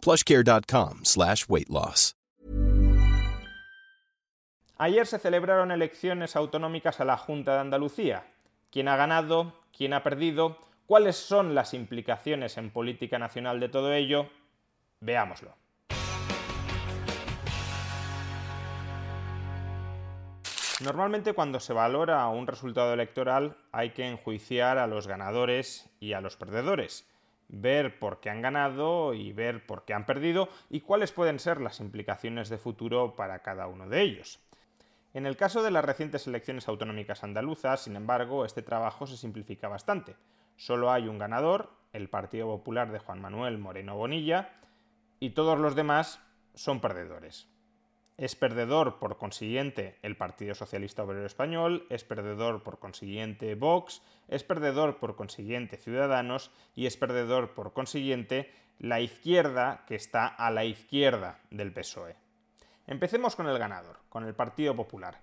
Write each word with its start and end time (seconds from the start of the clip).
plushcare.com 0.00 1.00
slash 1.04 1.46
weight 1.48 1.68
loss. 1.68 2.14
Ayer 4.82 5.06
se 5.06 5.18
celebraron 5.18 5.72
elecciones 5.72 6.36
autonómicas 6.36 7.00
a 7.00 7.04
la 7.04 7.18
Junta 7.18 7.52
de 7.52 7.60
Andalucía. 7.60 8.24
¿Quién 8.70 8.88
ha 8.88 8.96
ganado? 8.96 9.52
¿Quién 9.76 9.92
ha 9.92 10.02
perdido? 10.02 10.56
¿Cuáles 10.86 11.16
son 11.16 11.54
las 11.54 11.74
implicaciones 11.74 12.56
en 12.56 12.70
política 12.70 13.18
nacional 13.18 13.60
de 13.60 13.68
todo 13.68 13.92
ello? 13.92 14.30
Veámoslo. 15.00 15.54
Normalmente 20.80 21.34
cuando 21.34 21.60
se 21.60 21.74
valora 21.74 22.26
un 22.28 22.46
resultado 22.46 22.94
electoral 22.94 23.58
hay 23.72 23.90
que 23.90 24.08
enjuiciar 24.08 24.78
a 24.78 24.86
los 24.86 25.06
ganadores 25.06 25.90
y 26.00 26.14
a 26.14 26.22
los 26.22 26.36
perdedores, 26.36 27.06
ver 27.52 27.98
por 27.98 28.20
qué 28.20 28.30
han 28.30 28.42
ganado 28.42 29.12
y 29.14 29.32
ver 29.32 29.66
por 29.66 29.84
qué 29.84 29.94
han 29.94 30.06
perdido 30.06 30.48
y 30.68 30.80
cuáles 30.80 31.12
pueden 31.12 31.38
ser 31.38 31.60
las 31.60 31.80
implicaciones 31.80 32.48
de 32.48 32.58
futuro 32.58 33.16
para 33.16 33.40
cada 33.40 33.66
uno 33.66 33.88
de 33.88 34.02
ellos. 34.02 34.40
En 35.12 35.26
el 35.26 35.36
caso 35.36 35.62
de 35.62 35.72
las 35.72 35.84
recientes 35.84 36.26
elecciones 36.26 36.68
autonómicas 36.68 37.24
andaluzas, 37.24 37.82
sin 37.82 37.96
embargo, 37.96 38.44
este 38.44 38.62
trabajo 38.62 39.06
se 39.06 39.16
simplifica 39.16 39.66
bastante. 39.68 40.16
Solo 40.56 40.92
hay 40.92 41.08
un 41.08 41.18
ganador, 41.18 41.70
el 41.92 42.08
Partido 42.08 42.46
Popular 42.46 42.92
de 42.92 43.00
Juan 43.00 43.20
Manuel 43.20 43.58
Moreno 43.58 43.96
Bonilla, 43.96 44.52
y 45.18 45.30
todos 45.30 45.58
los 45.58 45.74
demás 45.74 46.20
son 46.54 46.80
perdedores. 46.80 47.48
Es 48.20 48.36
perdedor, 48.36 48.98
por 48.98 49.16
consiguiente, 49.16 49.96
el 50.02 50.14
Partido 50.14 50.54
Socialista 50.54 51.02
Obrero 51.02 51.24
Español, 51.24 51.86
es 51.88 52.04
perdedor, 52.04 52.62
por 52.62 52.78
consiguiente, 52.78 53.54
Vox, 53.54 54.02
es 54.28 54.44
perdedor, 54.44 54.98
por 54.98 55.16
consiguiente, 55.16 55.78
Ciudadanos 55.78 56.50
y 56.74 56.84
es 56.84 56.98
perdedor, 56.98 57.54
por 57.54 57.72
consiguiente, 57.72 58.52
la 58.78 59.00
izquierda 59.00 59.86
que 59.86 59.94
está 59.94 60.26
a 60.26 60.50
la 60.50 60.66
izquierda 60.66 61.38
del 61.50 61.72
PSOE. 61.72 62.14
Empecemos 62.86 63.36
con 63.36 63.48
el 63.48 63.58
ganador, 63.58 63.96
con 64.10 64.26
el 64.26 64.34
Partido 64.34 64.76
Popular. 64.76 65.22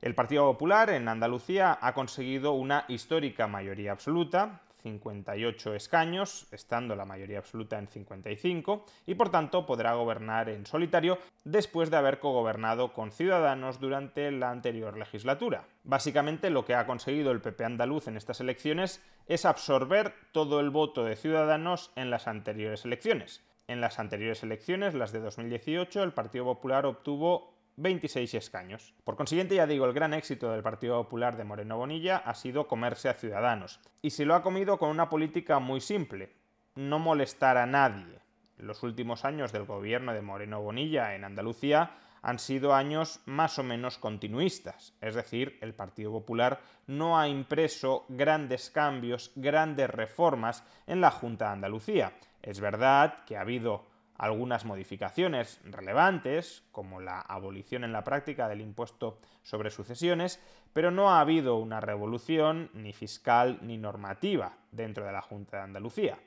El 0.00 0.14
Partido 0.14 0.50
Popular 0.50 0.88
en 0.88 1.08
Andalucía 1.08 1.78
ha 1.78 1.92
conseguido 1.92 2.52
una 2.52 2.86
histórica 2.88 3.48
mayoría 3.48 3.92
absoluta, 3.92 4.62
58 4.82 5.74
escaños, 5.74 6.46
estando 6.52 6.96
la 6.96 7.04
mayoría 7.04 7.38
absoluta 7.38 7.78
en 7.78 7.88
55, 7.88 8.84
y 9.06 9.14
por 9.14 9.30
tanto 9.30 9.66
podrá 9.66 9.94
gobernar 9.94 10.48
en 10.48 10.66
solitario 10.66 11.18
después 11.44 11.90
de 11.90 11.96
haber 11.96 12.18
cogobernado 12.18 12.92
con 12.92 13.12
Ciudadanos 13.12 13.80
durante 13.80 14.30
la 14.30 14.50
anterior 14.50 14.96
legislatura. 14.96 15.64
Básicamente 15.84 16.50
lo 16.50 16.64
que 16.64 16.74
ha 16.74 16.86
conseguido 16.86 17.32
el 17.32 17.40
PP 17.40 17.64
andaluz 17.64 18.08
en 18.08 18.16
estas 18.16 18.40
elecciones 18.40 19.02
es 19.26 19.44
absorber 19.44 20.14
todo 20.32 20.60
el 20.60 20.70
voto 20.70 21.04
de 21.04 21.16
Ciudadanos 21.16 21.92
en 21.96 22.10
las 22.10 22.26
anteriores 22.26 22.84
elecciones. 22.84 23.44
En 23.68 23.80
las 23.80 24.00
anteriores 24.00 24.42
elecciones, 24.42 24.94
las 24.94 25.12
de 25.12 25.20
2018, 25.20 26.02
el 26.02 26.12
Partido 26.12 26.44
Popular 26.44 26.86
obtuvo 26.86 27.54
26 27.76 28.34
escaños. 28.34 28.94
Por 29.04 29.16
consiguiente, 29.16 29.54
ya 29.54 29.66
digo, 29.66 29.86
el 29.86 29.92
gran 29.92 30.14
éxito 30.14 30.50
del 30.50 30.62
Partido 30.62 31.02
Popular 31.02 31.36
de 31.36 31.44
Moreno 31.44 31.76
Bonilla 31.76 32.18
ha 32.18 32.34
sido 32.34 32.66
comerse 32.66 33.08
a 33.08 33.14
Ciudadanos. 33.14 33.80
Y 34.02 34.10
se 34.10 34.24
lo 34.24 34.34
ha 34.34 34.42
comido 34.42 34.78
con 34.78 34.90
una 34.90 35.08
política 35.08 35.58
muy 35.58 35.80
simple, 35.80 36.34
no 36.74 36.98
molestar 36.98 37.56
a 37.56 37.66
nadie. 37.66 38.20
Los 38.58 38.82
últimos 38.82 39.24
años 39.24 39.52
del 39.52 39.64
gobierno 39.64 40.12
de 40.12 40.22
Moreno 40.22 40.60
Bonilla 40.60 41.14
en 41.14 41.24
Andalucía 41.24 41.96
han 42.22 42.38
sido 42.38 42.74
años 42.74 43.20
más 43.24 43.58
o 43.58 43.62
menos 43.62 43.98
continuistas, 43.98 44.94
es 45.00 45.14
decir, 45.14 45.58
el 45.62 45.74
Partido 45.74 46.12
Popular 46.12 46.60
no 46.86 47.18
ha 47.18 47.28
impreso 47.28 48.04
grandes 48.08 48.70
cambios, 48.70 49.32
grandes 49.36 49.88
reformas 49.88 50.64
en 50.86 51.00
la 51.00 51.10
Junta 51.10 51.46
de 51.46 51.52
Andalucía. 51.52 52.12
Es 52.42 52.60
verdad 52.60 53.24
que 53.24 53.36
ha 53.36 53.42
habido 53.42 53.86
algunas 54.20 54.66
modificaciones 54.66 55.60
relevantes, 55.64 56.62
como 56.72 57.00
la 57.00 57.22
abolición 57.22 57.84
en 57.84 57.92
la 57.92 58.04
práctica 58.04 58.48
del 58.48 58.60
impuesto 58.60 59.18
sobre 59.42 59.70
sucesiones, 59.70 60.38
pero 60.74 60.90
no 60.90 61.10
ha 61.10 61.20
habido 61.20 61.56
una 61.56 61.80
revolución 61.80 62.70
ni 62.74 62.92
fiscal 62.92 63.58
ni 63.62 63.78
normativa 63.78 64.58
dentro 64.72 65.06
de 65.06 65.12
la 65.12 65.22
Junta 65.22 65.56
de 65.56 65.62
Andalucía. 65.62 66.18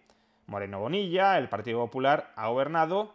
Moreno 0.47 0.79
Bonilla, 0.79 1.37
el 1.37 1.49
Partido 1.49 1.81
Popular, 1.81 2.33
ha 2.35 2.47
gobernado 2.47 3.13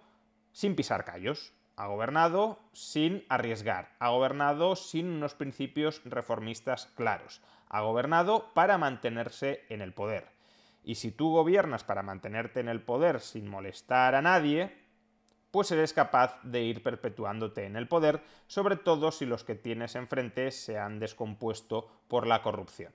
sin 0.53 0.77
pisar 0.77 1.05
callos, 1.05 1.53
ha 1.75 1.88
gobernado 1.88 2.61
sin 2.72 3.25
arriesgar, 3.28 3.97
ha 3.99 4.11
gobernado 4.11 4.77
sin 4.77 5.09
unos 5.09 5.34
principios 5.34 6.03
reformistas 6.05 6.87
claros, 6.94 7.43
ha 7.69 7.81
gobernado 7.81 8.53
para 8.55 8.78
mantenerse 8.78 9.65
en 9.71 9.83
el 9.83 9.93
poder. 9.93 10.38
Y 10.88 10.94
si 10.94 11.10
tú 11.10 11.32
gobiernas 11.32 11.84
para 11.84 12.03
mantenerte 12.03 12.60
en 12.60 12.69
el 12.71 12.81
poder 12.81 13.21
sin 13.21 13.47
molestar 13.47 14.15
a 14.15 14.22
nadie, 14.22 14.75
pues 15.50 15.71
eres 15.71 15.93
capaz 15.93 16.41
de 16.43 16.62
ir 16.62 16.82
perpetuándote 16.82 17.66
en 17.66 17.76
el 17.76 17.87
poder, 17.87 18.22
sobre 18.47 18.76
todo 18.76 19.12
si 19.12 19.26
los 19.26 19.44
que 19.44 19.54
tienes 19.54 19.97
enfrente 19.97 20.50
se 20.50 20.78
han 20.78 20.99
descompuesto 20.99 21.91
por 22.09 22.26
la 22.26 22.41
corrupción. 22.41 22.91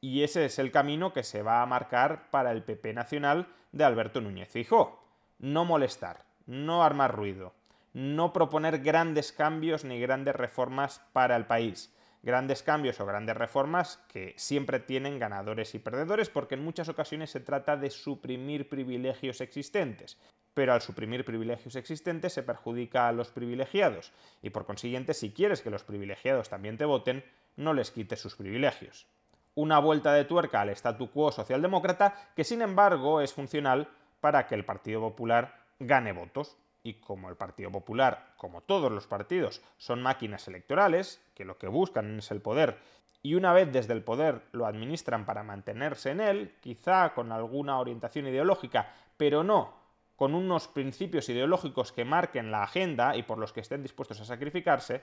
Y 0.00 0.22
ese 0.22 0.46
es 0.46 0.58
el 0.58 0.72
camino 0.72 1.12
que 1.12 1.24
se 1.24 1.42
va 1.42 1.60
a 1.60 1.66
marcar 1.66 2.30
para 2.30 2.52
el 2.52 2.62
PP 2.62 2.94
nacional 2.94 3.48
de 3.70 3.84
Alberto 3.84 4.22
Núñez 4.22 4.48
Fijó. 4.48 5.04
No 5.38 5.66
molestar, 5.66 6.24
no 6.46 6.84
armar 6.84 7.14
ruido, 7.14 7.52
no 7.92 8.32
proponer 8.32 8.78
grandes 8.78 9.32
cambios 9.32 9.84
ni 9.84 10.00
grandes 10.00 10.36
reformas 10.36 11.02
para 11.12 11.36
el 11.36 11.44
país, 11.44 11.94
grandes 12.22 12.62
cambios 12.62 13.00
o 13.00 13.06
grandes 13.06 13.36
reformas 13.36 13.98
que 14.08 14.34
siempre 14.36 14.80
tienen 14.80 15.18
ganadores 15.18 15.74
y 15.74 15.78
perdedores 15.78 16.28
porque 16.28 16.54
en 16.54 16.64
muchas 16.64 16.88
ocasiones 16.88 17.30
se 17.30 17.40
trata 17.40 17.76
de 17.76 17.90
suprimir 17.90 18.68
privilegios 18.68 19.40
existentes. 19.40 20.18
Pero 20.54 20.72
al 20.72 20.80
suprimir 20.80 21.24
privilegios 21.24 21.76
existentes 21.76 22.32
se 22.32 22.42
perjudica 22.42 23.08
a 23.08 23.12
los 23.12 23.30
privilegiados 23.30 24.12
y 24.42 24.50
por 24.50 24.66
consiguiente 24.66 25.14
si 25.14 25.32
quieres 25.32 25.62
que 25.62 25.70
los 25.70 25.84
privilegiados 25.84 26.48
también 26.48 26.78
te 26.78 26.84
voten, 26.84 27.24
no 27.56 27.74
les 27.74 27.90
quites 27.90 28.20
sus 28.20 28.36
privilegios. 28.36 29.06
Una 29.54 29.78
vuelta 29.78 30.12
de 30.12 30.24
tuerca 30.24 30.60
al 30.60 30.70
statu 30.70 31.10
quo 31.10 31.32
socialdemócrata 31.32 32.30
que 32.34 32.44
sin 32.44 32.62
embargo 32.62 33.20
es 33.20 33.32
funcional 33.32 33.88
para 34.20 34.46
que 34.46 34.54
el 34.54 34.64
Partido 34.64 35.00
Popular 35.00 35.62
gane 35.78 36.12
votos 36.12 36.56
y 36.86 36.94
como 36.94 37.28
el 37.28 37.36
Partido 37.36 37.72
Popular, 37.72 38.34
como 38.36 38.60
todos 38.60 38.92
los 38.92 39.06
partidos, 39.08 39.60
son 39.76 40.02
máquinas 40.02 40.46
electorales, 40.46 41.20
que 41.34 41.44
lo 41.44 41.58
que 41.58 41.66
buscan 41.66 42.18
es 42.18 42.30
el 42.30 42.40
poder, 42.40 42.78
y 43.22 43.34
una 43.34 43.52
vez 43.52 43.72
desde 43.72 43.92
el 43.92 44.04
poder 44.04 44.42
lo 44.52 44.66
administran 44.66 45.26
para 45.26 45.42
mantenerse 45.42 46.12
en 46.12 46.20
él, 46.20 46.54
quizá 46.60 47.12
con 47.12 47.32
alguna 47.32 47.80
orientación 47.80 48.28
ideológica, 48.28 48.94
pero 49.16 49.42
no 49.42 49.74
con 50.14 50.34
unos 50.34 50.68
principios 50.68 51.28
ideológicos 51.28 51.92
que 51.92 52.04
marquen 52.04 52.50
la 52.50 52.62
agenda 52.62 53.16
y 53.16 53.22
por 53.22 53.38
los 53.38 53.52
que 53.52 53.60
estén 53.60 53.82
dispuestos 53.82 54.20
a 54.20 54.24
sacrificarse, 54.24 55.02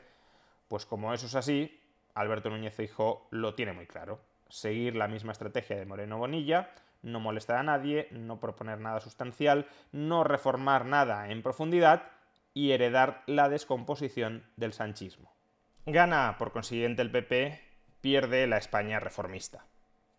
pues 0.68 0.86
como 0.86 1.14
eso 1.14 1.28
es 1.28 1.36
así, 1.36 1.80
Alberto 2.16 2.50
Núñez 2.50 2.74
Feijóo 2.74 3.28
lo 3.30 3.54
tiene 3.54 3.74
muy 3.74 3.86
claro. 3.86 4.20
Seguir 4.50 4.96
la 4.96 5.08
misma 5.08 5.34
estrategia 5.34 5.78
de 5.78 5.86
Moreno 5.86 6.18
Bonilla, 6.18 6.72
no 7.04 7.20
molestar 7.20 7.58
a 7.58 7.64
nadie, 7.64 8.08
no 8.12 8.40
proponer 8.40 8.80
nada 8.80 9.00
sustancial, 9.00 9.68
no 9.92 10.24
reformar 10.24 10.86
nada 10.86 11.30
en 11.30 11.44
profundidad 11.44 12.04
y 12.54 12.72
heredar 12.72 13.24
la 13.28 13.50
descomposición 13.50 14.44
del 14.56 14.74
sanchismo. 14.74 15.32
Gana, 15.86 16.36
por 16.40 16.52
consiguiente, 16.52 17.02
el 17.02 17.12
PP, 17.12 17.62
pierde 18.02 18.48
la 18.48 18.58
España 18.58 19.00
reformista. 19.00 19.66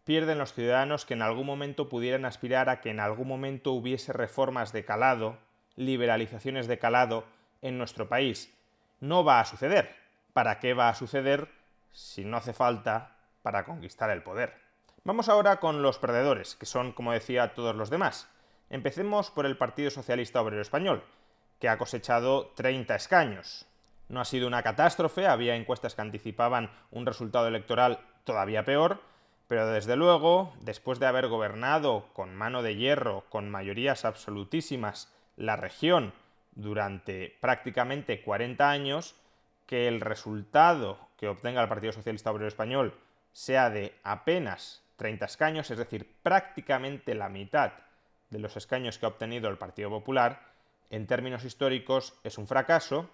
Pierden 0.04 0.38
los 0.38 0.52
ciudadanos 0.52 1.06
que 1.06 1.14
en 1.14 1.22
algún 1.22 1.46
momento 1.46 1.88
pudieran 1.88 2.26
aspirar 2.26 2.68
a 2.68 2.80
que 2.80 2.90
en 2.90 3.00
algún 3.00 3.26
momento 3.26 3.72
hubiese 3.72 4.12
reformas 4.12 4.72
de 4.72 4.84
calado, 4.84 5.38
liberalizaciones 5.76 6.66
de 6.66 6.78
calado 6.78 7.24
en 7.62 7.78
nuestro 7.78 8.08
país. 8.08 8.54
No 9.00 9.24
va 9.24 9.40
a 9.40 9.46
suceder. 9.46 9.96
¿Para 10.34 10.58
qué 10.60 10.74
va 10.74 10.88
a 10.88 10.94
suceder 10.94 11.48
si 11.92 12.24
no 12.24 12.36
hace 12.36 12.52
falta 12.52 13.16
para 13.42 13.64
conquistar 13.64 14.10
el 14.10 14.22
poder? 14.22 14.63
Vamos 15.06 15.28
ahora 15.28 15.60
con 15.60 15.82
los 15.82 15.98
perdedores, 15.98 16.54
que 16.54 16.64
son, 16.64 16.92
como 16.92 17.12
decía, 17.12 17.52
todos 17.52 17.76
los 17.76 17.90
demás. 17.90 18.26
Empecemos 18.70 19.30
por 19.30 19.44
el 19.44 19.58
Partido 19.58 19.90
Socialista 19.90 20.40
Obrero 20.40 20.62
Español, 20.62 21.04
que 21.60 21.68
ha 21.68 21.76
cosechado 21.76 22.52
30 22.54 22.94
escaños. 22.94 23.66
No 24.08 24.22
ha 24.22 24.24
sido 24.24 24.46
una 24.46 24.62
catástrofe, 24.62 25.26
había 25.26 25.56
encuestas 25.56 25.94
que 25.94 26.00
anticipaban 26.00 26.70
un 26.90 27.04
resultado 27.04 27.48
electoral 27.48 28.00
todavía 28.24 28.64
peor, 28.64 29.02
pero 29.46 29.66
desde 29.66 29.94
luego, 29.94 30.54
después 30.62 30.98
de 31.00 31.06
haber 31.06 31.28
gobernado 31.28 32.08
con 32.14 32.34
mano 32.34 32.62
de 32.62 32.76
hierro, 32.76 33.24
con 33.28 33.50
mayorías 33.50 34.06
absolutísimas, 34.06 35.12
la 35.36 35.56
región 35.56 36.14
durante 36.54 37.36
prácticamente 37.42 38.22
40 38.22 38.70
años 38.70 39.16
que 39.66 39.86
el 39.86 40.00
resultado 40.00 40.98
que 41.18 41.28
obtenga 41.28 41.60
el 41.60 41.68
Partido 41.68 41.92
Socialista 41.92 42.30
Obrero 42.30 42.48
Español 42.48 42.94
sea 43.32 43.68
de 43.68 43.94
apenas 44.02 44.83
30 45.04 45.26
escaños, 45.26 45.70
es 45.70 45.76
decir, 45.76 46.16
prácticamente 46.22 47.14
la 47.14 47.28
mitad 47.28 47.74
de 48.30 48.38
los 48.38 48.56
escaños 48.56 48.96
que 48.96 49.04
ha 49.04 49.10
obtenido 49.10 49.50
el 49.50 49.58
Partido 49.58 49.90
Popular, 49.90 50.40
en 50.88 51.06
términos 51.06 51.44
históricos 51.44 52.14
es 52.24 52.38
un 52.38 52.46
fracaso 52.46 53.10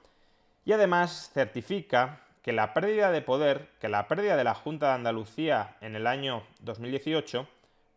y 0.64 0.70
además 0.70 1.32
certifica 1.34 2.20
que 2.42 2.52
la 2.52 2.74
pérdida 2.74 3.10
de 3.10 3.22
poder, 3.22 3.70
que 3.80 3.88
la 3.88 4.06
pérdida 4.06 4.36
de 4.36 4.44
la 4.44 4.54
Junta 4.54 4.86
de 4.86 4.92
Andalucía 4.92 5.78
en 5.80 5.96
el 5.96 6.06
año 6.06 6.44
2018 6.60 7.48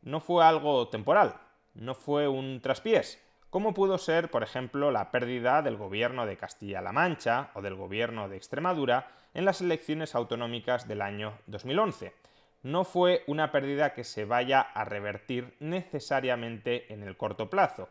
no 0.01 0.19
fue 0.19 0.43
algo 0.43 0.87
temporal, 0.87 1.35
no 1.75 1.93
fue 1.93 2.27
un 2.27 2.61
traspiés, 2.61 3.21
como 3.51 3.75
pudo 3.75 3.99
ser, 3.99 4.31
por 4.31 4.41
ejemplo, 4.41 4.89
la 4.89 5.11
pérdida 5.11 5.61
del 5.61 5.77
gobierno 5.77 6.25
de 6.25 6.37
Castilla-La 6.37 6.93
Mancha 6.93 7.51
o 7.53 7.61
del 7.61 7.75
gobierno 7.75 8.27
de 8.27 8.37
Extremadura 8.37 9.11
en 9.35 9.45
las 9.45 9.61
elecciones 9.61 10.15
autonómicas 10.15 10.87
del 10.87 11.03
año 11.03 11.37
2011. 11.45 12.11
No 12.63 12.86
fue 12.86 13.24
una 13.27 13.51
pérdida 13.51 13.94
que 13.94 14.06
se 14.06 14.24
vaya 14.24 14.62
a 14.62 14.86
revertir 14.86 15.54
necesariamente 15.60 16.92
en 16.94 17.04
el 17.04 17.18
corto 17.18 17.50
plazo. 17.50 17.89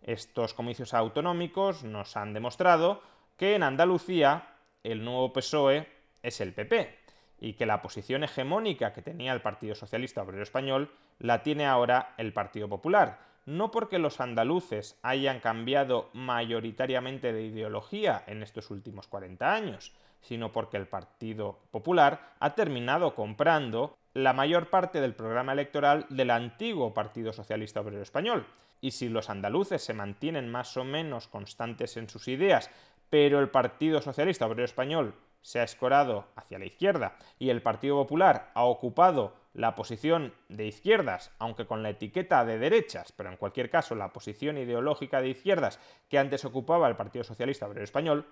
Estos 0.00 0.54
comicios 0.54 0.94
autonómicos 0.94 1.82
nos 1.82 2.16
han 2.16 2.32
demostrado 2.32 3.02
que 3.36 3.56
en 3.56 3.64
Andalucía 3.64 4.54
el 4.84 5.04
nuevo 5.04 5.32
PSOE 5.32 5.88
es 6.22 6.40
el 6.40 6.52
PP 6.52 6.98
y 7.40 7.54
que 7.54 7.66
la 7.66 7.82
posición 7.82 8.22
hegemónica 8.22 8.92
que 8.92 9.02
tenía 9.02 9.32
el 9.32 9.42
Partido 9.42 9.74
Socialista 9.74 10.22
Obrero 10.22 10.44
Español 10.44 10.92
la 11.18 11.42
tiene 11.42 11.66
ahora 11.66 12.14
el 12.16 12.32
Partido 12.32 12.68
Popular. 12.68 13.18
No 13.44 13.72
porque 13.72 13.98
los 13.98 14.20
andaluces 14.20 15.00
hayan 15.02 15.40
cambiado 15.40 16.10
mayoritariamente 16.12 17.32
de 17.32 17.42
ideología 17.42 18.22
en 18.28 18.44
estos 18.44 18.70
últimos 18.70 19.08
40 19.08 19.52
años, 19.52 19.92
sino 20.20 20.52
porque 20.52 20.76
el 20.76 20.86
Partido 20.86 21.58
Popular 21.72 22.34
ha 22.38 22.54
terminado 22.54 23.16
comprando 23.16 23.96
la 24.14 24.32
mayor 24.32 24.68
parte 24.68 25.00
del 25.00 25.14
programa 25.14 25.52
electoral 25.52 26.06
del 26.10 26.30
antiguo 26.30 26.92
Partido 26.92 27.32
Socialista 27.32 27.80
Obrero 27.80 28.02
Español. 28.02 28.46
Y 28.80 28.90
si 28.90 29.08
los 29.08 29.30
andaluces 29.30 29.82
se 29.82 29.94
mantienen 29.94 30.50
más 30.50 30.76
o 30.76 30.84
menos 30.84 31.28
constantes 31.28 31.96
en 31.96 32.08
sus 32.08 32.28
ideas, 32.28 32.70
pero 33.08 33.40
el 33.40 33.48
Partido 33.48 34.02
Socialista 34.02 34.46
Obrero 34.46 34.64
Español 34.64 35.14
se 35.40 35.60
ha 35.60 35.64
escorado 35.64 36.26
hacia 36.36 36.58
la 36.58 36.66
izquierda 36.66 37.16
y 37.38 37.50
el 37.50 37.62
Partido 37.62 37.96
Popular 37.96 38.50
ha 38.54 38.64
ocupado 38.64 39.34
la 39.54 39.74
posición 39.74 40.32
de 40.48 40.66
izquierdas, 40.66 41.30
aunque 41.38 41.66
con 41.66 41.82
la 41.82 41.90
etiqueta 41.90 42.44
de 42.44 42.58
derechas, 42.58 43.12
pero 43.12 43.28
en 43.28 43.36
cualquier 43.36 43.70
caso 43.70 43.94
la 43.94 44.12
posición 44.12 44.56
ideológica 44.56 45.20
de 45.20 45.28
izquierdas 45.28 45.78
que 46.08 46.18
antes 46.18 46.44
ocupaba 46.44 46.88
el 46.88 46.96
Partido 46.96 47.24
Socialista 47.24 47.66
Obrero 47.66 47.84
Español, 47.84 48.26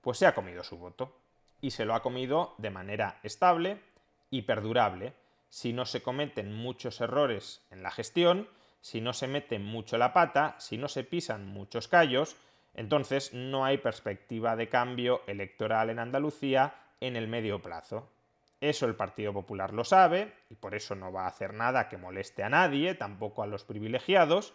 pues 0.00 0.18
se 0.18 0.26
ha 0.26 0.34
comido 0.34 0.62
su 0.62 0.78
voto. 0.78 1.16
Y 1.60 1.70
se 1.70 1.86
lo 1.86 1.94
ha 1.94 2.02
comido 2.02 2.54
de 2.58 2.70
manera 2.70 3.18
estable 3.22 3.80
y 4.34 4.42
perdurable, 4.42 5.14
si 5.48 5.72
no 5.72 5.86
se 5.86 6.02
cometen 6.02 6.52
muchos 6.52 7.00
errores 7.00 7.64
en 7.70 7.84
la 7.84 7.92
gestión, 7.92 8.48
si 8.80 9.00
no 9.00 9.12
se 9.12 9.28
mete 9.28 9.60
mucho 9.60 9.96
la 9.96 10.12
pata, 10.12 10.56
si 10.58 10.76
no 10.76 10.88
se 10.88 11.04
pisan 11.04 11.46
muchos 11.46 11.86
callos, 11.86 12.34
entonces 12.74 13.32
no 13.32 13.64
hay 13.64 13.78
perspectiva 13.78 14.56
de 14.56 14.68
cambio 14.68 15.22
electoral 15.28 15.88
en 15.90 16.00
Andalucía 16.00 16.74
en 17.00 17.14
el 17.14 17.28
medio 17.28 17.62
plazo. 17.62 18.10
Eso 18.60 18.86
el 18.86 18.96
Partido 18.96 19.32
Popular 19.32 19.72
lo 19.72 19.84
sabe 19.84 20.32
y 20.50 20.56
por 20.56 20.74
eso 20.74 20.96
no 20.96 21.12
va 21.12 21.26
a 21.26 21.28
hacer 21.28 21.54
nada 21.54 21.88
que 21.88 21.96
moleste 21.96 22.42
a 22.42 22.48
nadie, 22.48 22.96
tampoco 22.96 23.44
a 23.44 23.46
los 23.46 23.62
privilegiados. 23.62 24.52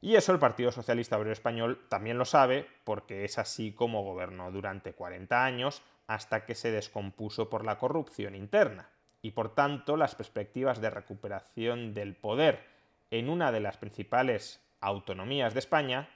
Y 0.00 0.16
eso 0.16 0.32
el 0.32 0.38
Partido 0.38 0.72
Socialista 0.72 1.18
Obrero 1.18 1.34
Español 1.34 1.84
también 1.90 2.16
lo 2.16 2.24
sabe 2.24 2.66
porque 2.84 3.26
es 3.26 3.36
así 3.36 3.72
como 3.72 4.02
gobernó 4.02 4.50
durante 4.50 4.94
40 4.94 5.44
años 5.44 5.82
hasta 6.06 6.46
que 6.46 6.54
se 6.54 6.70
descompuso 6.70 7.50
por 7.50 7.66
la 7.66 7.76
corrupción 7.76 8.34
interna. 8.34 8.88
Y 9.24 9.30
por 9.30 9.54
tanto 9.54 9.96
las 9.96 10.14
perspectivas 10.14 10.82
de 10.82 10.90
recuperación 10.90 11.94
del 11.94 12.14
poder 12.14 12.62
en 13.10 13.30
una 13.30 13.52
de 13.52 13.60
las 13.60 13.78
principales 13.78 14.60
autonomías 14.82 15.54
de 15.54 15.60
España 15.60 16.10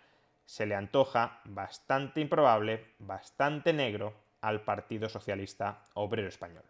se 0.44 0.66
le 0.66 0.74
antoja 0.74 1.40
bastante 1.46 2.20
improbable, 2.20 2.84
bastante 2.98 3.72
negro 3.72 4.12
al 4.42 4.60
Partido 4.60 5.08
Socialista 5.08 5.84
Obrero 5.94 6.28
Español. 6.28 6.64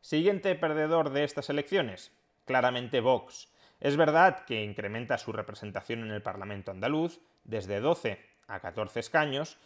Siguiente 0.00 0.52
perdedor 0.56 1.10
de 1.10 1.22
estas 1.22 1.48
elecciones, 1.48 2.10
claramente 2.44 2.98
Vox. 2.98 3.48
Es 3.78 3.96
verdad 3.96 4.46
que 4.46 4.64
incrementa 4.64 5.16
su 5.16 5.30
representación 5.30 6.00
en 6.00 6.10
el 6.10 6.22
Parlamento 6.22 6.72
andaluz 6.72 7.20
desde 7.44 7.78
12 7.78 8.18
a 8.48 8.58
14 8.58 8.98
escaños, 8.98 9.56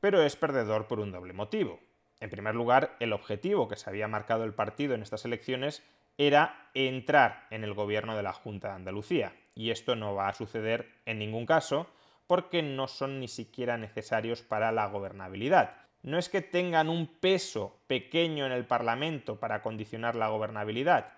pero 0.00 0.20
es 0.20 0.34
perdedor 0.34 0.88
por 0.88 0.98
un 0.98 1.12
doble 1.12 1.32
motivo. 1.32 1.78
En 2.20 2.30
primer 2.30 2.54
lugar, 2.54 2.96
el 3.00 3.12
objetivo 3.12 3.66
que 3.66 3.76
se 3.76 3.88
había 3.88 4.06
marcado 4.06 4.44
el 4.44 4.54
partido 4.54 4.94
en 4.94 5.02
estas 5.02 5.24
elecciones 5.24 5.82
era 6.18 6.70
entrar 6.74 7.46
en 7.50 7.64
el 7.64 7.72
gobierno 7.72 8.14
de 8.14 8.22
la 8.22 8.34
Junta 8.34 8.68
de 8.68 8.74
Andalucía, 8.74 9.32
y 9.54 9.70
esto 9.70 9.96
no 9.96 10.14
va 10.14 10.28
a 10.28 10.34
suceder 10.34 10.92
en 11.06 11.18
ningún 11.18 11.46
caso, 11.46 11.86
porque 12.26 12.62
no 12.62 12.88
son 12.88 13.20
ni 13.20 13.26
siquiera 13.26 13.78
necesarios 13.78 14.42
para 14.42 14.70
la 14.70 14.86
gobernabilidad. 14.86 15.74
No 16.02 16.18
es 16.18 16.28
que 16.28 16.42
tengan 16.42 16.88
un 16.88 17.06
peso 17.06 17.80
pequeño 17.86 18.46
en 18.46 18.52
el 18.52 18.66
Parlamento 18.66 19.40
para 19.40 19.62
condicionar 19.62 20.14
la 20.14 20.28
gobernabilidad, 20.28 21.12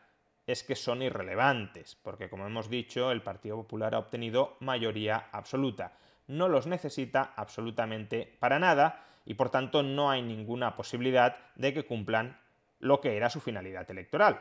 es 0.47 0.63
que 0.63 0.77
son 0.77 1.03
irrelevantes, 1.03 1.97
porque 1.97 2.29
como 2.29 2.47
hemos 2.47 2.69
dicho, 2.69 3.11
el 3.11 3.23
Partido 3.23 3.57
Popular 3.57 3.95
ha 3.95 3.99
obtenido 3.99 4.57
mayoría 4.61 5.29
absoluta. 5.33 5.93
No 6.27 6.49
los 6.49 6.67
necesita 6.67 7.33
absolutamente 7.37 8.37
para 8.41 8.59
nada 8.59 9.05
y 9.25 9.35
por 9.35 9.51
tanto 9.51 9.83
no 9.83 10.11
hay 10.11 10.23
ninguna 10.23 10.77
posibilidad 10.77 11.37
de 11.55 11.73
que 11.73 11.87
cumplan 11.87 12.39
lo 12.79 13.01
que 13.01 13.17
era 13.17 13.31
su 13.31 13.41
finalidad 13.41 13.91
electoral, 13.91 14.41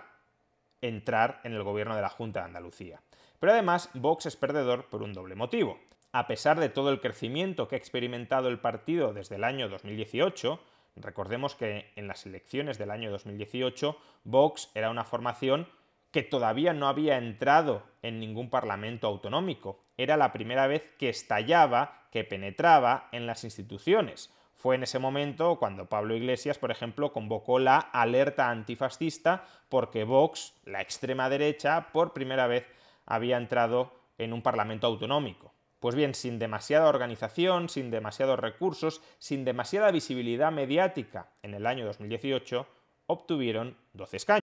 entrar 0.81 1.41
en 1.43 1.53
el 1.53 1.63
gobierno 1.63 1.95
de 1.95 2.01
la 2.01 2.09
Junta 2.09 2.39
de 2.39 2.45
Andalucía. 2.47 3.01
Pero 3.39 3.53
además, 3.53 3.89
Vox 3.93 4.25
es 4.25 4.35
perdedor 4.35 4.89
por 4.89 5.03
un 5.03 5.13
doble 5.13 5.35
motivo 5.35 5.79
a 6.13 6.27
pesar 6.27 6.59
de 6.59 6.69
todo 6.69 6.91
el 6.91 6.99
crecimiento 6.99 7.67
que 7.67 7.75
ha 7.75 7.77
experimentado 7.77 8.49
el 8.49 8.59
partido 8.59 9.13
desde 9.13 9.35
el 9.35 9.43
año 9.43 9.69
2018, 9.69 10.59
recordemos 10.97 11.55
que 11.55 11.91
en 11.95 12.07
las 12.07 12.25
elecciones 12.25 12.77
del 12.77 12.91
año 12.91 13.11
2018 13.11 13.97
Vox 14.25 14.69
era 14.75 14.89
una 14.89 15.05
formación 15.05 15.67
que 16.11 16.23
todavía 16.23 16.73
no 16.73 16.89
había 16.89 17.17
entrado 17.17 17.83
en 18.01 18.19
ningún 18.19 18.49
parlamento 18.49 19.07
autonómico. 19.07 19.85
Era 19.95 20.17
la 20.17 20.33
primera 20.33 20.67
vez 20.67 20.83
que 20.99 21.07
estallaba, 21.07 22.07
que 22.11 22.25
penetraba 22.25 23.07
en 23.13 23.25
las 23.25 23.45
instituciones. 23.45 24.33
Fue 24.55 24.75
en 24.75 24.83
ese 24.83 24.99
momento 24.99 25.57
cuando 25.57 25.87
Pablo 25.87 26.15
Iglesias, 26.15 26.57
por 26.57 26.71
ejemplo, 26.71 27.11
convocó 27.11 27.57
la 27.57 27.77
alerta 27.79 28.49
antifascista 28.49 29.45
porque 29.69 30.03
Vox, 30.03 30.53
la 30.65 30.81
extrema 30.81 31.29
derecha, 31.29 31.91
por 31.91 32.13
primera 32.13 32.47
vez 32.47 32.67
había 33.05 33.37
entrado 33.37 33.91
en 34.17 34.33
un 34.33 34.41
parlamento 34.41 34.87
autonómico. 34.87 35.53
Pues 35.79 35.95
bien, 35.95 36.13
sin 36.13 36.37
demasiada 36.37 36.87
organización, 36.89 37.67
sin 37.67 37.89
demasiados 37.89 38.39
recursos, 38.39 39.01
sin 39.17 39.43
demasiada 39.43 39.91
visibilidad 39.91 40.51
mediática 40.51 41.31
en 41.41 41.55
el 41.55 41.65
año 41.65 41.85
2018, 41.85 42.67
obtuvieron 43.07 43.75
12 43.93 44.17
escaños. 44.17 44.41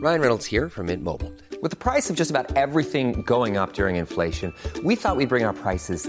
Ryan 0.00 0.20
Reynolds 0.20 0.46
here 0.46 0.68
from 0.68 0.86
Mint 0.86 1.02
Mobile. 1.02 1.32
With 1.62 1.70
the 1.70 1.76
price 1.76 2.10
of 2.10 2.16
just 2.16 2.30
about 2.30 2.54
everything 2.56 3.22
going 3.22 3.56
up 3.56 3.72
during 3.72 3.96
inflation, 3.96 4.52
we 4.84 4.94
thought 4.94 5.16
we'd 5.16 5.28
bring 5.28 5.44
our 5.44 5.54
prices 5.54 6.08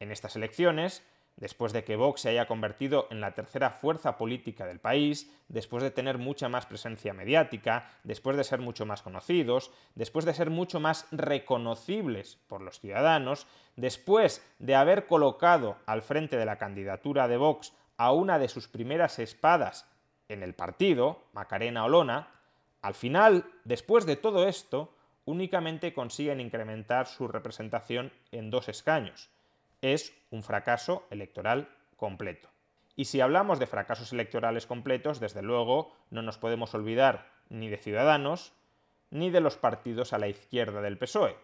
En 0.00 0.12
estas 0.12 0.36
elecciones, 0.36 1.02
después 1.38 1.72
de 1.72 1.84
que 1.84 1.96
Vox 1.96 2.22
se 2.22 2.30
haya 2.30 2.46
convertido 2.46 3.06
en 3.10 3.20
la 3.20 3.32
tercera 3.32 3.70
fuerza 3.70 4.16
política 4.16 4.66
del 4.66 4.80
país, 4.80 5.32
después 5.48 5.82
de 5.82 5.90
tener 5.90 6.18
mucha 6.18 6.48
más 6.48 6.66
presencia 6.66 7.14
mediática, 7.14 7.88
después 8.04 8.36
de 8.36 8.44
ser 8.44 8.60
mucho 8.60 8.86
más 8.86 9.02
conocidos, 9.02 9.70
después 9.94 10.24
de 10.24 10.34
ser 10.34 10.50
mucho 10.50 10.80
más 10.80 11.06
reconocibles 11.12 12.38
por 12.48 12.60
los 12.60 12.80
ciudadanos, 12.80 13.46
después 13.76 14.44
de 14.58 14.74
haber 14.74 15.06
colocado 15.06 15.76
al 15.86 16.02
frente 16.02 16.36
de 16.36 16.46
la 16.46 16.58
candidatura 16.58 17.28
de 17.28 17.36
Vox 17.36 17.72
a 17.96 18.12
una 18.12 18.38
de 18.38 18.48
sus 18.48 18.68
primeras 18.68 19.18
espadas 19.18 19.88
en 20.28 20.42
el 20.42 20.54
partido, 20.54 21.22
Macarena 21.32 21.84
Olona, 21.84 22.28
al 22.82 22.94
final, 22.94 23.44
después 23.64 24.06
de 24.06 24.16
todo 24.16 24.46
esto, 24.46 24.94
únicamente 25.28 25.92
consiguen 25.92 26.40
incrementar 26.40 27.06
su 27.06 27.28
representación 27.28 28.10
en 28.32 28.48
dos 28.48 28.70
escaños 28.70 29.28
es 29.82 30.14
un 30.30 30.42
fracaso 30.42 31.06
electoral 31.10 31.68
completo. 31.98 32.48
Y 32.96 33.04
si 33.04 33.20
hablamos 33.20 33.58
de 33.58 33.66
fracasos 33.66 34.14
electorales 34.14 34.64
completos, 34.64 35.20
desde 35.20 35.42
luego 35.42 35.92
no 36.08 36.22
nos 36.22 36.38
podemos 36.38 36.74
olvidar 36.74 37.30
ni 37.50 37.68
de 37.68 37.76
Ciudadanos 37.76 38.54
ni 39.10 39.28
de 39.28 39.42
los 39.42 39.58
partidos 39.58 40.14
a 40.14 40.18
la 40.18 40.28
izquierda 40.28 40.80
del 40.80 40.96
PSOE. 40.96 41.36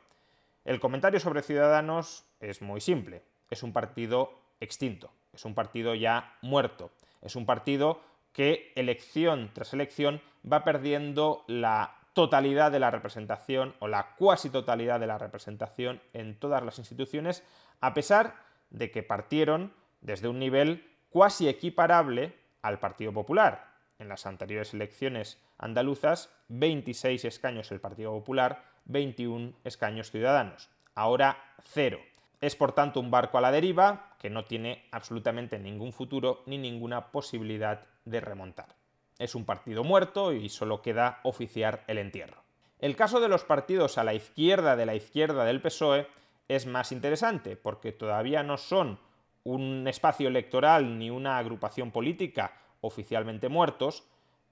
El 0.65 0.81
comentario 0.81 1.21
sobre 1.21 1.43
Ciudadanos 1.43 2.25
es 2.41 2.63
muy 2.63 2.81
simple. 2.81 3.23
Es 3.51 3.63
un 3.63 3.75
partido 3.75 4.33
extinto, 4.61 5.13
es 5.35 5.45
un 5.45 5.55
partido 5.55 5.95
ya 5.95 6.39
muerto, 6.41 6.91
es 7.21 7.37
un 7.37 7.45
partido 7.45 8.01
que 8.33 8.73
elección 8.77 9.51
tras 9.53 9.75
elección 9.75 10.23
va 10.51 10.65
perdiendo 10.65 11.45
la 11.49 11.99
totalidad 12.15 12.73
de 12.73 12.79
la 12.79 12.91
representación 12.91 13.75
o 13.81 13.89
la 13.89 14.15
cuasi 14.17 14.49
totalidad 14.49 15.01
de 15.01 15.07
la 15.07 15.19
representación 15.19 16.01
en 16.13 16.39
todas 16.39 16.63
las 16.63 16.79
instituciones 16.79 17.45
a 17.81 17.93
pesar 17.93 18.37
de 18.71 18.91
que 18.91 19.03
partieron 19.03 19.73
desde 20.01 20.29
un 20.29 20.39
nivel 20.39 20.89
cuasi 21.11 21.49
equiparable 21.49 22.35
al 22.63 22.79
Partido 22.79 23.13
Popular. 23.13 23.75
En 23.99 24.09
las 24.09 24.27
anteriores 24.27 24.75
elecciones 24.75 25.41
andaluzas, 25.59 26.31
26 26.49 27.25
escaños 27.25 27.71
el 27.73 27.81
Partido 27.81 28.13
Popular, 28.13 28.65
21 28.87 29.53
escaños 29.65 30.11
ciudadanos. 30.11 30.71
Ahora 30.95 31.39
cero. 31.63 31.99
Es 32.41 32.57
por 32.57 32.73
tanto 32.73 33.01
un 33.01 33.11
barco 33.11 33.39
a 33.39 33.41
la 33.41 33.51
deriva 33.51 34.17
que 34.19 34.31
no 34.31 34.45
tiene 34.45 34.85
absolutamente 34.91 35.59
ningún 35.59 35.93
futuro 35.93 36.43
ni 36.47 36.59
ninguna 36.59 37.11
posibilidad 37.13 37.87
de 38.05 38.21
remontar. 38.21 38.84
Es 39.19 39.35
un 39.35 39.45
partido 39.45 39.85
muerto 39.85 40.33
y 40.33 40.49
solo 40.49 40.83
queda 40.83 41.21
oficiar 41.23 41.85
el 41.87 41.99
entierro. 41.99 42.43
El 42.79 42.97
caso 42.97 43.21
de 43.21 43.29
los 43.29 43.45
partidos 43.45 43.97
a 43.97 44.05
la 44.05 44.15
izquierda 44.15 44.77
de 44.77 44.87
la 44.87 44.95
izquierda 44.95 45.45
del 45.45 45.63
PSOE 45.63 46.09
es 46.49 46.67
más 46.67 46.93
interesante 46.93 47.57
porque 47.57 47.93
todavía 47.93 48.43
no 48.43 48.57
son 48.57 48.99
un 49.45 49.87
espacio 49.87 50.29
electoral 50.29 50.99
ni 50.99 51.11
una 51.11 51.39
agrupación 51.39 51.91
política 51.91 52.53
oficialmente 52.81 53.49
muertos, 53.49 54.05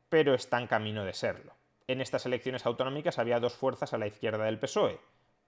pero 0.09 0.35
están 0.35 0.67
camino 0.67 1.05
de 1.05 1.13
serlo. 1.13 1.55
En 1.89 2.01
estas 2.01 2.25
elecciones 2.27 2.65
autonómicas 2.65 3.19
había 3.19 3.41
dos 3.41 3.55
fuerzas 3.55 3.93
a 3.93 3.99
la 3.99 4.07
izquierda 4.07 4.45
del 4.45 4.59
PSOE, 4.59 5.01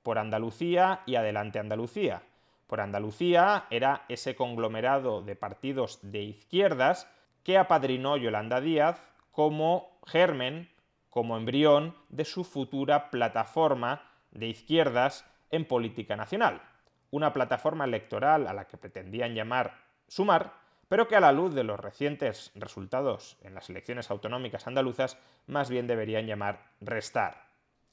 por 0.03 0.19
Andalucía 0.19 1.03
y 1.07 1.15
Adelante 1.15 1.59
Andalucía. 1.59 2.23
Por 2.67 2.81
Andalucía 2.81 3.67
era 3.71 4.05
ese 4.09 4.35
conglomerado 4.35 5.23
de 5.23 5.37
partidos 5.37 6.01
de 6.03 6.23
izquierdas 6.23 7.09
que 7.45 7.59
apadrinó 7.59 8.17
Yolanda 8.17 8.61
Díaz 8.61 9.01
como 9.31 10.01
germen, 10.07 10.71
como 11.11 11.37
embrión 11.37 11.95
de 12.09 12.25
su 12.25 12.43
futura 12.43 13.11
plataforma 13.11 14.03
de 14.33 14.49
izquierdas 14.49 15.25
en 15.51 15.65
política 15.65 16.17
nacional, 16.17 16.63
una 17.11 17.33
plataforma 17.33 17.85
electoral 17.85 18.49
a 18.49 18.53
la 18.53 18.67
que 18.67 18.77
pretendían 18.77 19.35
llamar 19.35 19.85
Sumar, 20.09 20.55
pero 20.89 21.07
que 21.07 21.17
a 21.17 21.21
la 21.21 21.33
luz 21.33 21.55
de 21.55 21.65
los 21.65 21.79
recientes 21.79 22.51
resultados 22.55 23.39
en 23.43 23.55
las 23.55 23.71
elecciones 23.71 24.11
autonómicas 24.11 24.67
andaluzas 24.67 25.19
más 25.47 25.71
bien 25.71 25.87
deberían 25.87 26.27
llamar 26.27 26.73
Restar. 26.81 27.45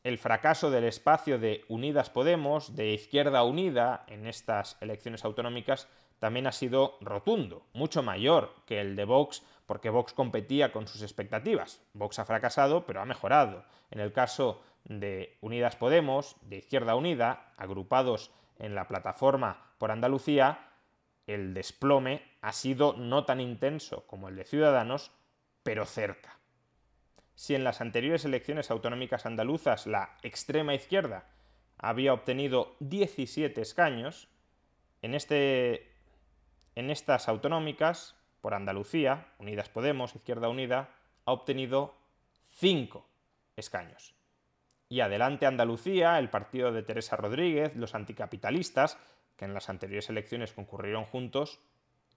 El 0.03 0.17
fracaso 0.17 0.71
del 0.71 0.85
espacio 0.85 1.37
de 1.37 1.63
Unidas 1.67 2.09
Podemos, 2.09 2.75
de 2.75 2.93
Izquierda 2.93 3.43
Unida, 3.43 4.03
en 4.07 4.25
estas 4.25 4.77
elecciones 4.81 5.23
autonómicas 5.23 5.87
también 6.21 6.45
ha 6.45 6.51
sido 6.51 6.99
rotundo, 7.01 7.65
mucho 7.73 8.03
mayor 8.03 8.53
que 8.67 8.79
el 8.79 8.95
de 8.95 9.05
Vox, 9.05 9.41
porque 9.65 9.89
Vox 9.89 10.13
competía 10.13 10.71
con 10.71 10.87
sus 10.87 11.01
expectativas. 11.01 11.81
Vox 11.95 12.19
ha 12.19 12.25
fracasado, 12.25 12.85
pero 12.85 13.01
ha 13.01 13.05
mejorado. 13.05 13.65
En 13.89 13.99
el 13.99 14.13
caso 14.13 14.61
de 14.83 15.39
Unidas 15.41 15.75
Podemos, 15.77 16.35
de 16.43 16.57
Izquierda 16.57 16.93
Unida, 16.93 17.51
agrupados 17.57 18.29
en 18.59 18.75
la 18.75 18.87
plataforma 18.87 19.71
por 19.79 19.89
Andalucía, 19.89 20.69
el 21.25 21.55
desplome 21.55 22.21
ha 22.41 22.53
sido 22.53 22.93
no 22.93 23.25
tan 23.25 23.41
intenso 23.41 24.05
como 24.05 24.29
el 24.29 24.35
de 24.35 24.45
Ciudadanos, 24.45 25.09
pero 25.63 25.87
cerca. 25.87 26.37
Si 27.33 27.55
en 27.55 27.63
las 27.63 27.81
anteriores 27.81 28.25
elecciones 28.25 28.69
autonómicas 28.69 29.25
andaluzas 29.25 29.87
la 29.87 30.17
extrema 30.21 30.75
izquierda 30.75 31.25
había 31.79 32.13
obtenido 32.13 32.75
17 32.79 33.59
escaños, 33.59 34.27
en, 35.01 35.15
este, 35.15 35.90
en 36.75 36.89
estas 36.89 37.27
autonómicas, 37.27 38.15
por 38.41 38.53
Andalucía, 38.53 39.27
Unidas 39.39 39.69
Podemos, 39.69 40.15
Izquierda 40.15 40.49
Unida, 40.49 40.89
ha 41.25 41.31
obtenido 41.31 41.95
5 42.49 43.05
escaños 43.55 44.15
y 44.91 44.99
Adelante 44.99 45.45
Andalucía, 45.45 46.19
el 46.19 46.29
partido 46.29 46.73
de 46.73 46.83
Teresa 46.83 47.15
Rodríguez, 47.15 47.77
los 47.77 47.95
anticapitalistas, 47.95 48.97
que 49.37 49.45
en 49.45 49.53
las 49.53 49.69
anteriores 49.69 50.09
elecciones 50.09 50.51
concurrieron 50.51 51.05
juntos, 51.05 51.61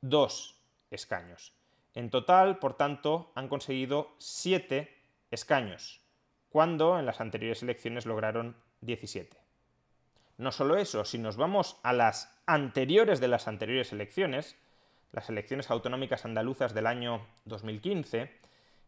dos 0.01 0.61
escaños. 0.91 1.55
En 1.95 2.11
total, 2.11 2.59
por 2.59 2.77
tanto, 2.77 3.31
han 3.37 3.47
conseguido 3.47 4.17
siete 4.19 4.93
escaños, 5.31 6.01
cuando 6.49 6.99
en 6.99 7.07
las 7.07 7.21
anteriores 7.21 7.63
elecciones 7.63 8.07
lograron 8.07 8.57
17. 8.81 9.44
No 10.37 10.53
solo 10.53 10.77
eso, 10.77 11.05
si 11.05 11.19
nos 11.19 11.37
vamos 11.37 11.79
a 11.83 11.93
las 11.93 12.37
anteriores 12.47 13.21
de 13.21 13.29
las 13.29 13.49
anteriores 13.49 13.93
elecciones, 13.93 14.57
las 15.13 15.29
elecciones 15.31 15.71
autonómicas 15.71 16.25
andaluzas 16.25 16.75
del 16.75 16.87
año 16.87 17.27
2015, 17.45 18.31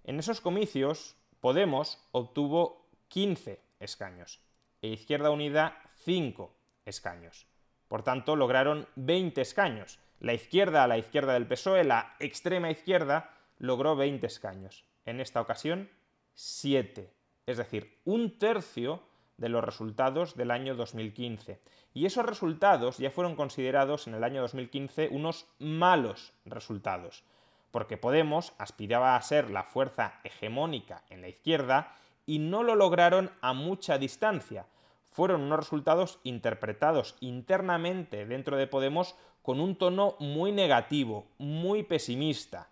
en 0.04 0.18
esos 0.18 0.40
comicios 0.40 1.16
Podemos 1.40 2.02
obtuvo 2.12 2.88
15 3.08 3.60
escaños. 3.78 4.40
E 4.82 4.88
Izquierda 4.88 5.30
Unida 5.30 5.78
5 6.04 6.50
escaños. 6.84 7.46
Por 7.88 8.02
tanto, 8.02 8.34
lograron 8.36 8.88
20 8.96 9.42
escaños. 9.42 10.00
La 10.18 10.34
izquierda 10.34 10.82
a 10.82 10.88
la 10.88 10.98
izquierda 10.98 11.34
del 11.34 11.46
PSOE, 11.46 11.84
la 11.84 12.16
extrema 12.18 12.70
izquierda, 12.70 13.30
logró 13.58 13.94
20 13.94 14.26
escaños. 14.26 14.84
En 15.04 15.20
esta 15.20 15.40
ocasión, 15.40 15.88
7. 16.34 17.12
Es 17.46 17.58
decir, 17.58 18.00
un 18.04 18.38
tercio 18.38 19.02
de 19.38 19.48
los 19.48 19.62
resultados 19.62 20.36
del 20.36 20.50
año 20.50 20.74
2015. 20.74 21.60
Y 21.94 22.06
esos 22.06 22.24
resultados 22.24 22.98
ya 22.98 23.10
fueron 23.10 23.36
considerados 23.36 24.06
en 24.06 24.14
el 24.14 24.24
año 24.24 24.40
2015 24.42 25.08
unos 25.12 25.46
malos 25.58 26.32
resultados, 26.44 27.24
porque 27.70 27.96
Podemos 27.96 28.54
aspiraba 28.58 29.16
a 29.16 29.22
ser 29.22 29.50
la 29.50 29.62
fuerza 29.62 30.20
hegemónica 30.24 31.02
en 31.10 31.22
la 31.22 31.28
izquierda 31.28 31.94
y 32.24 32.38
no 32.38 32.62
lo 32.62 32.74
lograron 32.74 33.30
a 33.40 33.52
mucha 33.52 33.98
distancia. 33.98 34.66
Fueron 35.04 35.42
unos 35.42 35.60
resultados 35.60 36.18
interpretados 36.24 37.16
internamente 37.20 38.26
dentro 38.26 38.56
de 38.56 38.66
Podemos 38.66 39.16
con 39.42 39.60
un 39.60 39.76
tono 39.76 40.16
muy 40.18 40.52
negativo, 40.52 41.28
muy 41.38 41.82
pesimista. 41.84 42.68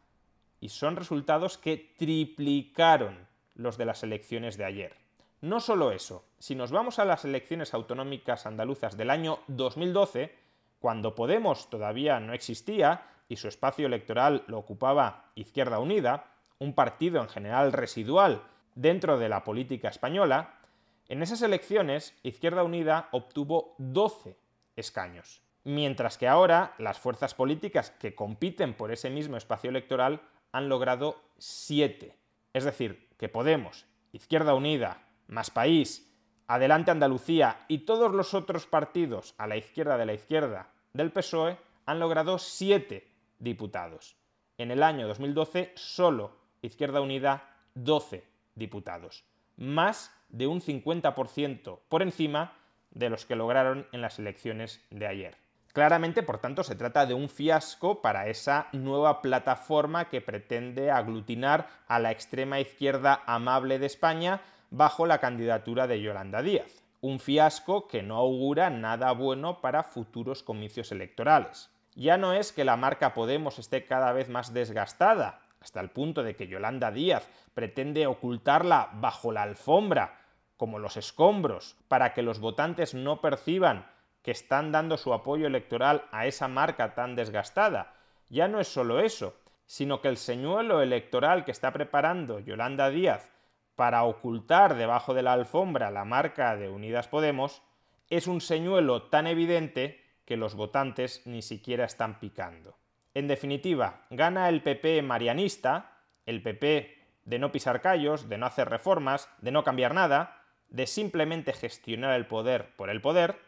Y 0.60 0.70
son 0.70 0.96
resultados 0.96 1.56
que 1.56 1.94
triplicaron 1.96 3.28
los 3.54 3.78
de 3.78 3.84
las 3.84 4.02
elecciones 4.02 4.56
de 4.56 4.64
ayer. 4.64 5.03
No 5.44 5.60
solo 5.60 5.92
eso, 5.92 6.24
si 6.38 6.54
nos 6.54 6.70
vamos 6.70 6.98
a 6.98 7.04
las 7.04 7.26
elecciones 7.26 7.74
autonómicas 7.74 8.46
andaluzas 8.46 8.96
del 8.96 9.10
año 9.10 9.40
2012, 9.48 10.34
cuando 10.78 11.14
Podemos 11.14 11.68
todavía 11.68 12.18
no 12.18 12.32
existía 12.32 13.02
y 13.28 13.36
su 13.36 13.48
espacio 13.48 13.86
electoral 13.86 14.44
lo 14.46 14.56
ocupaba 14.56 15.32
Izquierda 15.34 15.80
Unida, 15.80 16.32
un 16.58 16.72
partido 16.72 17.20
en 17.20 17.28
general 17.28 17.74
residual 17.74 18.40
dentro 18.74 19.18
de 19.18 19.28
la 19.28 19.44
política 19.44 19.88
española, 19.90 20.60
En 21.08 21.22
esas 21.22 21.42
elecciones, 21.42 22.16
Izquierda 22.22 22.64
Unida 22.64 23.10
obtuvo 23.12 23.74
12 23.76 24.38
escaños, 24.76 25.42
mientras 25.62 26.16
que 26.16 26.26
ahora 26.26 26.74
las 26.78 26.98
fuerzas 26.98 27.34
políticas 27.34 27.90
que 27.90 28.14
compiten 28.14 28.72
por 28.72 28.92
ese 28.92 29.10
mismo 29.10 29.36
espacio 29.36 29.68
electoral 29.68 30.22
han 30.52 30.70
logrado 30.70 31.20
7. 31.36 32.16
Es 32.54 32.64
decir, 32.64 33.10
que 33.18 33.28
Podemos, 33.28 33.84
Izquierda 34.10 34.54
Unida, 34.54 35.04
Más 35.28 35.50
País, 35.50 36.10
Adelante 36.46 36.90
Andalucía 36.90 37.64
y 37.68 37.78
todos 37.78 38.12
los 38.12 38.34
otros 38.34 38.66
partidos 38.66 39.34
a 39.38 39.46
la 39.46 39.56
izquierda 39.56 39.96
de 39.96 40.06
la 40.06 40.12
izquierda 40.12 40.68
del 40.92 41.10
PSOE 41.10 41.56
han 41.86 42.00
logrado 42.00 42.38
7 42.38 43.08
diputados. 43.38 44.16
En 44.58 44.70
el 44.70 44.82
año 44.82 45.08
2012 45.08 45.72
solo 45.74 46.36
Izquierda 46.62 47.00
Unida 47.00 47.50
12 47.74 48.24
diputados, 48.54 49.24
más 49.56 50.12
de 50.28 50.46
un 50.46 50.60
50% 50.60 51.78
por 51.88 52.02
encima 52.02 52.52
de 52.90 53.10
los 53.10 53.26
que 53.26 53.36
lograron 53.36 53.86
en 53.92 54.00
las 54.00 54.18
elecciones 54.18 54.84
de 54.90 55.06
ayer. 55.06 55.36
Claramente, 55.72 56.22
por 56.22 56.38
tanto, 56.38 56.62
se 56.62 56.76
trata 56.76 57.04
de 57.04 57.14
un 57.14 57.28
fiasco 57.28 58.00
para 58.00 58.28
esa 58.28 58.68
nueva 58.72 59.20
plataforma 59.20 60.08
que 60.08 60.20
pretende 60.20 60.92
aglutinar 60.92 61.68
a 61.88 61.98
la 61.98 62.12
extrema 62.12 62.60
izquierda 62.60 63.24
amable 63.26 63.80
de 63.80 63.86
España 63.86 64.40
bajo 64.74 65.06
la 65.06 65.18
candidatura 65.18 65.86
de 65.86 66.00
Yolanda 66.00 66.42
Díaz. 66.42 66.82
Un 67.00 67.20
fiasco 67.20 67.86
que 67.86 68.02
no 68.02 68.16
augura 68.16 68.70
nada 68.70 69.12
bueno 69.12 69.60
para 69.60 69.84
futuros 69.84 70.42
comicios 70.42 70.90
electorales. 70.90 71.70
Ya 71.94 72.16
no 72.16 72.32
es 72.32 72.52
que 72.52 72.64
la 72.64 72.76
marca 72.76 73.14
Podemos 73.14 73.60
esté 73.60 73.84
cada 73.84 74.12
vez 74.12 74.28
más 74.28 74.52
desgastada, 74.52 75.38
hasta 75.60 75.80
el 75.80 75.90
punto 75.90 76.24
de 76.24 76.34
que 76.34 76.48
Yolanda 76.48 76.90
Díaz 76.90 77.28
pretende 77.54 78.08
ocultarla 78.08 78.90
bajo 78.94 79.30
la 79.30 79.42
alfombra, 79.42 80.18
como 80.56 80.80
los 80.80 80.96
escombros, 80.96 81.76
para 81.86 82.12
que 82.12 82.22
los 82.22 82.40
votantes 82.40 82.94
no 82.94 83.20
perciban 83.20 83.86
que 84.22 84.32
están 84.32 84.72
dando 84.72 84.96
su 84.96 85.14
apoyo 85.14 85.46
electoral 85.46 86.02
a 86.10 86.26
esa 86.26 86.48
marca 86.48 86.94
tan 86.96 87.14
desgastada. 87.14 87.94
Ya 88.28 88.48
no 88.48 88.58
es 88.58 88.66
solo 88.66 88.98
eso, 88.98 89.36
sino 89.66 90.00
que 90.00 90.08
el 90.08 90.16
señuelo 90.16 90.82
electoral 90.82 91.44
que 91.44 91.52
está 91.52 91.72
preparando 91.72 92.40
Yolanda 92.40 92.90
Díaz 92.90 93.33
para 93.76 94.04
ocultar 94.04 94.76
debajo 94.76 95.14
de 95.14 95.22
la 95.22 95.32
alfombra 95.32 95.90
la 95.90 96.04
marca 96.04 96.56
de 96.56 96.68
Unidas 96.68 97.08
Podemos 97.08 97.62
es 98.08 98.26
un 98.26 98.40
señuelo 98.40 99.04
tan 99.04 99.26
evidente 99.26 100.00
que 100.24 100.36
los 100.36 100.54
votantes 100.54 101.22
ni 101.26 101.42
siquiera 101.42 101.84
están 101.84 102.20
picando. 102.20 102.76
En 103.14 103.28
definitiva, 103.28 104.06
gana 104.10 104.48
el 104.48 104.62
PP 104.62 105.02
marianista, 105.02 105.98
el 106.26 106.42
PP 106.42 106.98
de 107.24 107.38
no 107.38 107.52
pisar 107.52 107.80
callos, 107.80 108.28
de 108.28 108.38
no 108.38 108.46
hacer 108.46 108.68
reformas, 108.68 109.28
de 109.40 109.50
no 109.50 109.64
cambiar 109.64 109.94
nada, 109.94 110.42
de 110.68 110.86
simplemente 110.86 111.52
gestionar 111.52 112.14
el 112.16 112.26
poder 112.26 112.74
por 112.76 112.90
el 112.90 113.00
poder, 113.00 113.38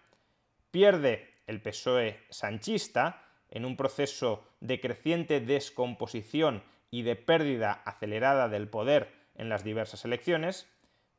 pierde 0.71 1.35
el 1.47 1.61
PSOE 1.61 2.21
sanchista 2.31 3.23
en 3.51 3.65
un 3.65 3.77
proceso 3.77 4.47
de 4.61 4.81
creciente 4.81 5.41
descomposición 5.41 6.63
y 6.91 7.03
de 7.03 7.17
pérdida 7.17 7.73
acelerada 7.85 8.49
del 8.49 8.69
poder 8.69 9.16
en 9.39 9.49
las 9.49 9.65
diversas 9.65 10.05
elecciones, 10.05 10.69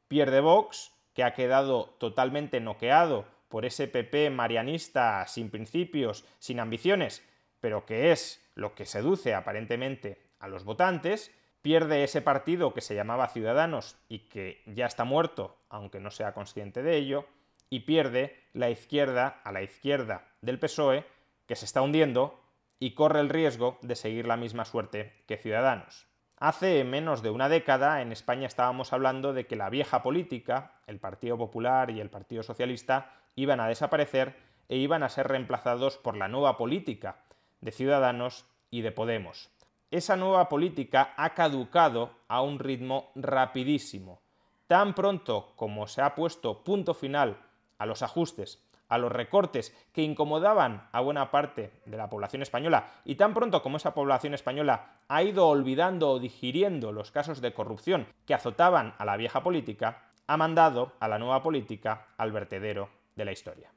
pierde 0.07 0.39
Vox, 0.39 0.93
que 1.13 1.23
ha 1.23 1.33
quedado 1.33 1.95
totalmente 1.97 2.59
noqueado 2.59 3.25
por 3.49 3.65
ese 3.65 3.87
PP 3.87 4.29
marianista 4.29 5.25
sin 5.27 5.49
principios, 5.49 6.25
sin 6.39 6.59
ambiciones, 6.59 7.23
pero 7.59 7.85
que 7.85 8.11
es 8.11 8.45
lo 8.55 8.75
que 8.75 8.85
seduce 8.85 9.33
aparentemente 9.33 10.21
a 10.39 10.47
los 10.47 10.63
votantes, 10.63 11.31
pierde 11.61 12.03
ese 12.03 12.21
partido 12.21 12.73
que 12.73 12.81
se 12.81 12.95
llamaba 12.95 13.29
Ciudadanos 13.29 13.97
y 14.07 14.29
que 14.29 14.61
ya 14.67 14.85
está 14.85 15.03
muerto, 15.03 15.57
aunque 15.69 15.99
no 15.99 16.11
sea 16.11 16.33
consciente 16.33 16.83
de 16.83 16.97
ello, 16.97 17.25
y 17.69 17.81
pierde 17.81 18.39
la 18.53 18.69
izquierda 18.69 19.41
a 19.43 19.51
la 19.51 19.61
izquierda 19.61 20.27
del 20.41 20.59
PSOE, 20.59 21.05
que 21.45 21.55
se 21.55 21.65
está 21.65 21.81
hundiendo 21.81 22.39
y 22.79 22.93
corre 22.93 23.19
el 23.19 23.29
riesgo 23.29 23.77
de 23.81 23.95
seguir 23.95 24.27
la 24.27 24.37
misma 24.37 24.65
suerte 24.65 25.23
que 25.27 25.37
Ciudadanos. 25.37 26.06
Hace 26.39 26.83
menos 26.83 27.23
de 27.23 27.31
una 27.31 27.49
década 27.49 28.03
en 28.03 28.11
España 28.11 28.45
estábamos 28.45 28.93
hablando 28.93 29.33
de 29.33 29.47
que 29.47 29.55
la 29.55 29.71
vieja 29.71 30.03
política, 30.03 30.73
el 30.85 30.99
Partido 30.99 31.35
Popular 31.35 31.89
y 31.89 31.99
el 31.99 32.11
Partido 32.11 32.43
Socialista, 32.43 33.11
iban 33.35 33.59
a 33.59 33.67
desaparecer 33.67 34.37
e 34.69 34.77
iban 34.77 35.01
a 35.01 35.09
ser 35.09 35.27
reemplazados 35.27 35.97
por 35.97 36.15
la 36.15 36.27
nueva 36.27 36.55
política 36.55 37.23
de 37.61 37.71
Ciudadanos 37.71 38.45
y 38.69 38.81
de 38.81 38.91
Podemos. 38.91 39.49
Esa 39.89 40.15
nueva 40.15 40.47
política 40.47 41.15
ha 41.17 41.33
caducado 41.33 42.11
a 42.27 42.43
un 42.43 42.59
ritmo 42.59 43.09
rapidísimo. 43.15 44.21
Tan 44.67 44.93
pronto 44.93 45.53
como 45.55 45.87
se 45.87 46.03
ha 46.03 46.13
puesto 46.13 46.63
punto 46.63 46.93
final 46.93 47.37
a 47.79 47.87
los 47.87 48.03
ajustes, 48.03 48.63
a 48.89 48.97
los 48.97 49.11
recortes 49.11 49.75
que 49.93 50.03
incomodaban 50.03 50.87
a 50.91 51.01
buena 51.01 51.31
parte 51.31 51.71
de 51.85 51.97
la 51.97 52.09
población 52.09 52.41
española 52.41 52.87
y 53.05 53.15
tan 53.15 53.33
pronto 53.33 53.61
como 53.61 53.77
esa 53.77 53.93
población 53.93 54.33
española 54.33 54.97
ha 55.07 55.23
ido 55.23 55.47
olvidando 55.47 56.09
o 56.09 56.19
digiriendo 56.19 56.91
los 56.91 57.11
casos 57.11 57.41
de 57.41 57.53
corrupción 57.53 58.07
que 58.25 58.33
azotaban 58.33 58.93
a 58.97 59.05
la 59.05 59.17
vieja 59.17 59.43
política, 59.43 60.03
ha 60.27 60.37
mandado 60.37 60.93
a 60.99 61.07
la 61.07 61.19
nueva 61.19 61.41
política 61.43 62.07
al 62.17 62.31
vertedero 62.31 62.89
de 63.15 63.25
la 63.25 63.31
historia. 63.31 63.71